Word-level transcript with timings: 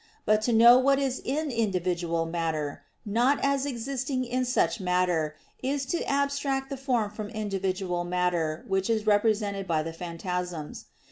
But 0.25 0.41
to 0.49 0.51
know 0.51 0.79
what 0.79 0.97
is 0.97 1.19
in 1.23 1.51
individual 1.51 2.25
matter, 2.25 2.81
not 3.05 3.37
as 3.43 3.67
existing 3.67 4.25
in 4.25 4.45
such 4.45 4.79
matter, 4.79 5.35
is 5.61 5.85
to 5.93 6.03
abstract 6.05 6.71
the 6.71 6.75
form 6.75 7.11
from 7.11 7.29
individual 7.29 8.03
matter 8.03 8.65
which 8.67 8.89
is 8.89 9.05
represented 9.05 9.67
by 9.67 9.83
the 9.83 9.93
phantasms. 9.93 10.85